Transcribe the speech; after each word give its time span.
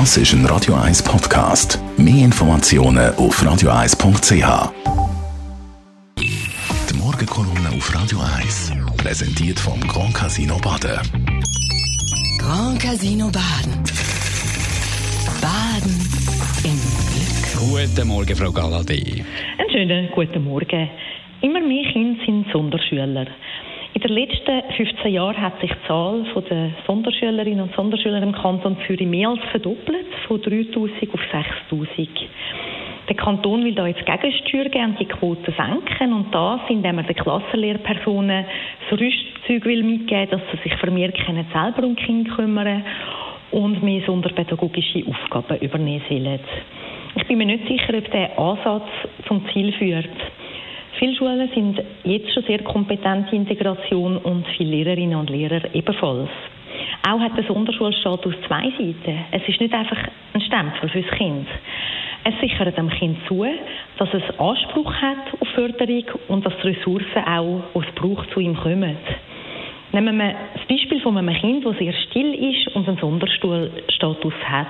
Das 0.00 0.16
ist 0.16 0.32
ein 0.32 0.44
Radio 0.46 0.74
1 0.74 1.04
Podcast. 1.04 1.78
Mehr 1.96 2.24
Informationen 2.24 3.14
auf 3.14 3.40
radio1.ch. 3.40 4.72
Die 6.18 6.98
Morgenkolumne 6.98 7.68
auf 7.76 7.94
Radio 7.94 8.18
1 8.42 8.72
präsentiert 8.96 9.60
vom 9.60 9.78
Grand 9.82 10.12
Casino 10.12 10.58
Baden. 10.58 10.98
Grand 12.40 12.82
Casino 12.82 13.26
Baden. 13.26 13.84
Baden 15.40 15.94
im 16.64 16.80
Glück. 17.12 17.86
Guten 17.86 18.08
Morgen, 18.08 18.34
Frau 18.34 18.50
Galadé. 18.50 19.24
Einen 19.58 19.70
schönen 19.70 20.08
guten 20.12 20.42
Morgen. 20.42 20.90
Immer 21.40 21.60
mehr 21.60 21.92
Kinder 21.92 22.20
sind 22.26 22.46
Sonderschüler. 22.52 23.28
In 24.04 24.14
den 24.14 24.18
letzten 24.18 24.70
15 24.76 25.14
Jahren 25.14 25.40
hat 25.40 25.58
sich 25.62 25.70
die 25.70 25.88
Zahl 25.88 26.26
der 26.50 26.72
Sonderschülerinnen 26.86 27.62
und 27.62 27.74
Sonderschüler 27.74 28.22
im 28.22 28.32
Kanton 28.32 28.76
Zürich 28.86 29.08
mehr 29.08 29.30
als 29.30 29.40
verdoppelt, 29.50 30.04
von 30.28 30.42
3000 30.42 31.14
auf 31.14 31.20
6000. 31.70 32.10
Der 33.08 33.16
Kanton 33.16 33.64
will 33.64 33.74
da 33.74 33.86
jetzt 33.86 34.04
Gegensteuer 34.04 34.64
geben 34.64 34.90
und 34.90 35.00
die 35.00 35.06
Quote 35.06 35.50
senken 35.52 36.12
und 36.12 36.34
das, 36.34 36.60
indem 36.68 36.98
er 36.98 37.04
den 37.04 37.16
Klassenlehrpersonen 37.16 38.44
das 38.90 39.00
Rüstzeug 39.00 39.64
will 39.64 39.82
mitgeben, 39.82 40.32
dass 40.32 40.42
sie 40.52 40.68
sich 40.68 40.74
vermehrt 40.80 41.16
können 41.24 41.46
selber 41.50 41.86
um 41.86 41.96
Kinder 41.96 42.30
kümmern 42.36 42.84
und 43.52 43.82
mehr 43.82 44.02
sonderpädagogische 44.04 45.02
Aufgaben 45.08 45.56
übernehmen 45.60 46.02
sollen. 46.10 46.40
Ich 47.16 47.26
bin 47.26 47.38
mir 47.38 47.46
nicht 47.46 47.66
sicher, 47.66 47.96
ob 47.96 48.10
der 48.10 48.38
Ansatz 48.38 48.90
zum 49.26 49.48
Ziel 49.48 49.72
führt. 49.72 50.10
Viele 51.04 51.16
Schulen 51.16 51.50
sind 51.54 51.82
jetzt 52.04 52.32
schon 52.32 52.44
sehr 52.44 52.62
kompetente 52.62 53.36
Integration 53.36 54.16
und 54.16 54.46
viele 54.56 54.70
Lehrerinnen 54.70 55.18
und 55.18 55.28
Lehrer 55.28 55.60
ebenfalls. 55.74 56.30
Auch 57.06 57.20
hat 57.20 57.36
der 57.36 57.44
Sonderschulstatus 57.44 58.34
zwei 58.46 58.70
Seiten. 58.70 59.18
Es 59.30 59.46
ist 59.46 59.60
nicht 59.60 59.74
einfach 59.74 59.98
ein 60.32 60.40
Stempel 60.40 60.88
fürs 60.88 61.18
Kind. 61.18 61.46
Es 62.24 62.40
sichert 62.40 62.78
dem 62.78 62.88
Kind 62.88 63.18
zu, 63.28 63.44
dass 63.98 64.14
es 64.14 64.22
Anspruch 64.38 64.94
hat 64.94 65.38
auf 65.40 65.48
Förderung 65.48 66.04
und 66.28 66.46
dass 66.46 66.54
die 66.62 66.68
Ressourcen 66.68 67.22
auch, 67.26 67.60
die 67.74 67.80
es 67.80 67.94
braucht, 67.96 68.30
zu 68.30 68.40
ihm 68.40 68.56
kommen. 68.56 68.96
Nehmen 69.92 70.16
wir 70.16 70.34
das 70.54 70.66
Beispiel 70.66 71.02
von 71.02 71.18
einem 71.18 71.34
Kind, 71.34 71.66
das 71.66 71.76
sehr 71.76 71.92
still 71.92 72.32
ist 72.32 72.74
und 72.74 72.88
einen 72.88 72.96
Sonderstuhlstatus 72.96 74.34
hat. 74.42 74.68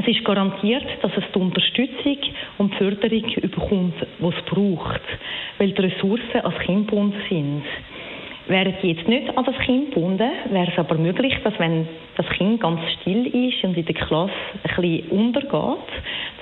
Es 0.00 0.06
ist 0.06 0.24
garantiert, 0.24 0.84
dass 1.02 1.10
es 1.16 1.24
die 1.34 1.38
Unterstützung 1.40 2.18
und 2.58 2.72
die 2.72 2.76
Förderung 2.76 3.34
bekommt, 3.40 3.94
die 4.20 4.26
es 4.26 4.44
braucht, 4.44 5.00
weil 5.58 5.72
die 5.72 5.82
Ressourcen 5.82 6.40
als 6.40 6.56
Kind 6.60 6.88
gebunden 6.88 7.20
sind. 7.28 7.64
Wären 8.46 8.74
die 8.80 8.92
jetzt 8.92 9.08
nicht 9.08 9.36
an 9.36 9.44
das 9.44 9.58
Kind 9.58 9.92
gebunden, 9.92 10.30
wäre 10.50 10.70
es 10.70 10.78
aber 10.78 10.94
möglich, 10.94 11.34
dass 11.42 11.58
wenn 11.58 11.88
das 12.16 12.28
Kind 12.30 12.60
ganz 12.60 12.80
still 13.00 13.26
ist 13.26 13.64
und 13.64 13.76
in 13.76 13.84
der 13.84 13.94
Klasse 13.96 14.32
ein 14.62 14.80
bisschen 14.80 15.08
untergeht, 15.10 15.90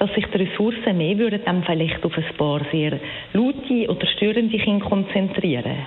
dass 0.00 0.12
sich 0.14 0.26
die 0.26 0.36
Ressourcen 0.36 0.98
mehr 0.98 1.16
würden 1.16 1.40
dann 1.46 1.64
vielleicht 1.64 2.04
auf 2.04 2.16
ein 2.16 2.24
paar 2.36 2.60
sehr 2.70 3.00
laute 3.32 3.90
oder 3.90 4.06
störende 4.06 4.58
Kinder 4.58 4.84
konzentrieren. 4.84 5.78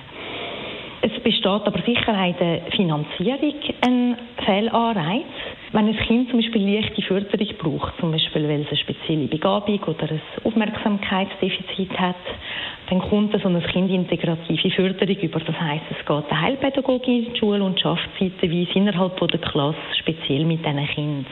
Es 1.02 1.22
besteht 1.22 1.46
aber 1.46 1.80
sicher 1.86 2.26
in 2.26 2.36
der 2.36 2.62
Finanzierung 2.72 3.54
ein 3.86 4.16
Fehlanreiz. 4.44 5.24
Wenn 5.72 5.86
ein 5.86 5.96
Kind 5.96 6.30
zum 6.30 6.40
Beispiel 6.40 6.68
leichte 6.68 7.00
Förderung 7.02 7.46
braucht, 7.58 8.00
zum 8.00 8.10
Beispiel 8.10 8.48
weil 8.48 8.62
es 8.62 8.68
eine 8.68 8.76
spezielle 8.76 9.28
Begabung 9.28 9.78
oder 9.84 10.10
ein 10.10 10.20
Aufmerksamkeitsdefizit 10.42 11.96
hat, 11.96 12.16
dann 12.88 12.98
kommt 12.98 13.40
so 13.40 13.48
ein 13.48 13.62
Kind 13.62 13.88
integrative 13.88 14.70
Förderung 14.72 15.16
über. 15.16 15.38
Das 15.38 15.60
heißt, 15.60 15.84
es 15.90 15.98
geht 16.04 16.30
eine 16.30 16.40
Heilpädagogin 16.40 17.26
in 17.26 17.32
die 17.32 17.38
Schule 17.38 17.62
und 17.62 17.78
schafft 17.78 18.08
zeitweise 18.18 18.66
innerhalb 18.74 19.16
der 19.28 19.38
Klasse 19.38 19.78
speziell 20.00 20.44
mit 20.44 20.66
diesen 20.66 20.86
Kindern. 20.88 21.26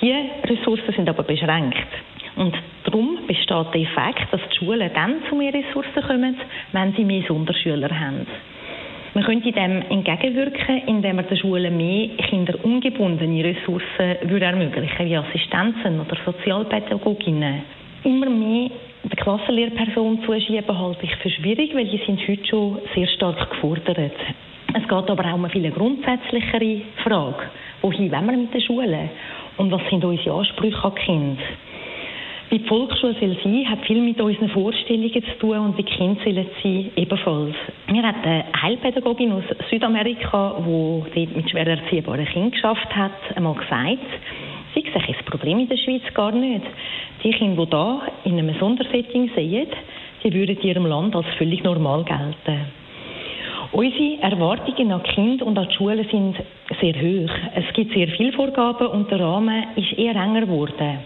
Diese 0.00 0.58
Ressourcen 0.58 0.94
sind 0.94 1.08
aber 1.08 1.24
beschränkt. 1.24 1.88
Und 2.36 2.54
darum 2.84 3.26
besteht 3.26 3.74
der 3.74 3.80
Effekt, 3.80 4.30
dass 4.30 4.40
die 4.52 4.56
Schulen 4.58 4.90
dann 4.94 5.16
zu 5.28 5.34
mehr 5.34 5.52
Ressourcen 5.52 6.02
kommen, 6.06 6.36
wenn 6.70 6.92
sie 6.94 7.04
mehr 7.04 7.24
Sonderschüler 7.26 7.88
haben. 7.90 8.26
Man 9.16 9.24
könnte 9.24 9.50
dem 9.50 9.80
entgegenwirken, 9.88 10.82
indem 10.88 11.16
man 11.16 11.26
den 11.26 11.38
Schulen 11.38 11.74
mehr 11.74 12.08
kinderungebundene 12.18 13.44
Ressourcen 13.44 14.28
würde 14.28 14.44
ermöglichen, 14.44 15.06
wie 15.06 15.16
Assistenzen 15.16 15.98
oder 15.98 16.18
Sozialpädagoginnen. 16.22 17.62
Immer 18.04 18.28
mehr 18.28 18.68
der 19.04 19.16
Klassenlehrperson 19.16 20.22
zuschieben 20.26 20.78
halte 20.78 21.06
ich 21.06 21.16
für 21.16 21.30
schwierig, 21.30 21.74
weil 21.74 21.86
die 21.86 22.02
sind 22.04 22.28
heute 22.28 22.46
schon 22.46 22.78
sehr 22.94 23.06
stark 23.06 23.52
gefordert. 23.52 24.12
Es 24.74 24.82
geht 24.82 24.92
aber 24.92 25.24
auch 25.24 25.34
um 25.34 25.44
eine 25.46 25.48
viel 25.48 25.70
grundsätzlichere 25.70 26.82
Frage. 27.02 27.44
Wohin 27.80 28.12
wollen 28.12 28.26
wir 28.26 28.36
mit 28.36 28.52
den 28.52 28.60
Schulen? 28.60 29.08
Und 29.56 29.72
was 29.72 29.80
sind 29.88 30.04
unsere 30.04 30.36
Ansprüche 30.36 30.84
an 30.84 30.92
die 30.94 31.04
Kinder? 31.06 31.42
Wie 32.48 32.60
die 32.60 32.68
Volksschule 32.68 33.16
soll 33.18 33.36
sein, 33.42 33.68
hat 33.68 33.84
viel 33.86 34.00
mit 34.00 34.20
unseren 34.20 34.48
Vorstellungen 34.50 35.12
zu 35.12 35.38
tun 35.40 35.58
und 35.58 35.78
wie 35.78 35.82
die 35.82 35.92
Kinder 35.92 36.20
sollen 36.22 36.46
sein 36.62 36.90
ebenfalls. 36.94 37.56
Wir 37.88 38.02
hatten 38.04 38.24
eine 38.24 38.44
Heilpädagogin 38.62 39.32
aus 39.32 39.42
Südamerika, 39.68 40.54
die 40.64 41.26
dort 41.26 41.36
mit 41.36 41.50
schwer 41.50 41.66
erziehbaren 41.66 42.24
Kindern 42.26 42.52
geschafft 42.52 42.94
hat, 42.94 43.10
einmal 43.34 43.54
gesagt, 43.54 43.98
sie 44.74 44.82
sehe 44.82 44.92
das 44.92 45.24
Problem 45.24 45.58
in 45.58 45.68
der 45.68 45.76
Schweiz 45.76 46.02
gar 46.14 46.30
nicht. 46.30 46.62
Die 47.24 47.32
Kinder, 47.32 47.66
die 47.66 47.70
hier 47.72 48.32
in 48.32 48.38
einem 48.38 48.54
Sondersetting 48.60 49.28
sehen, 49.34 49.66
die 50.22 50.32
würden 50.32 50.60
ihrem 50.62 50.86
Land 50.86 51.16
als 51.16 51.26
völlig 51.38 51.64
normal 51.64 52.04
gelten. 52.04 52.66
Unsere 53.72 54.22
Erwartungen 54.22 54.92
an 54.92 55.02
die 55.04 55.12
Kinder 55.12 55.46
und 55.46 55.58
an 55.58 55.66
die 55.68 55.74
Schulen 55.74 56.06
sind 56.08 56.36
sehr 56.80 56.94
hoch. 56.94 57.34
Es 57.56 57.74
gibt 57.74 57.92
sehr 57.92 58.06
viele 58.08 58.32
Vorgaben 58.32 58.86
und 58.86 59.10
der 59.10 59.18
Rahmen 59.18 59.64
ist 59.74 59.98
eher 59.98 60.14
enger 60.14 60.42
geworden. 60.42 61.00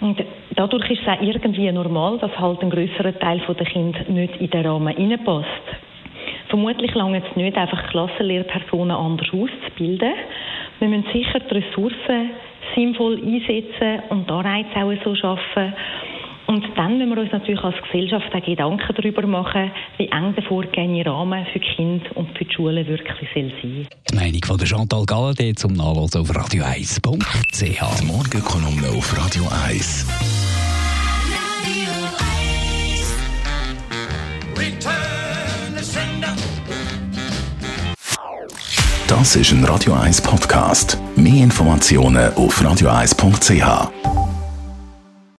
Und 0.00 0.22
dadurch 0.56 0.90
ist 0.90 1.02
es 1.02 1.08
auch 1.08 1.20
irgendwie 1.20 1.70
normal, 1.70 2.18
dass 2.18 2.38
halt 2.38 2.62
ein 2.62 2.70
größerer 2.70 3.18
Teil 3.18 3.40
der 3.46 3.66
Kinder 3.66 4.00
nicht 4.08 4.40
in 4.40 4.50
den 4.50 4.66
Rahmen 4.66 4.96
hineinpasst. 4.96 5.46
Vermutlich 6.48 6.94
lange 6.94 7.18
es 7.18 7.36
nicht, 7.36 7.56
einfach 7.56 7.90
Klassenlehrpersonen 7.90 8.96
anders 8.96 9.28
auszubilden. 9.28 10.12
Wir 10.78 10.88
müssen 10.88 11.06
sicher 11.12 11.38
die 11.40 11.54
Ressourcen 11.54 12.30
sinnvoll 12.74 13.20
einsetzen 13.22 14.02
und 14.08 14.30
Anreize 14.30 14.76
auch 14.76 15.04
so 15.04 15.14
schaffen. 15.14 15.74
Und 16.50 16.64
dann 16.74 16.98
müssen 16.98 17.14
wir 17.14 17.22
uns 17.22 17.30
natürlich 17.30 17.62
als 17.62 17.76
Gesellschaft 17.80 18.34
auch 18.34 18.44
Gedanken 18.44 18.92
darüber 18.96 19.24
machen, 19.24 19.70
wie 19.98 20.08
eng 20.08 20.34
der 20.34 20.42
vorgegebene 20.42 21.06
Rahmen 21.06 21.46
für 21.52 21.60
die 21.60 21.66
Kinder 21.76 22.04
und 22.16 22.36
für 22.36 22.44
die 22.44 22.52
Schulen 22.52 22.84
wirklich 22.88 23.28
soll 23.32 23.52
sein 23.62 23.86
Die 24.10 24.14
Meinung 24.16 24.40
von 24.44 24.58
Chantal 24.58 25.06
Galladay 25.06 25.54
zum 25.54 25.74
Nachlesen 25.74 26.22
auf 26.22 26.30
radio1.ch. 26.32 28.00
Die 28.00 28.04
Morgenkolumne 28.04 28.88
auf 28.98 29.16
Radio 29.16 29.44
1. 29.64 30.08
Das 39.06 39.36
ist 39.36 39.52
ein 39.52 39.64
Radio 39.64 39.92
1 39.92 40.20
Podcast. 40.22 40.98
Mehr 41.14 41.44
Informationen 41.44 42.34
auf 42.34 42.60
radio1.ch. 42.60 44.29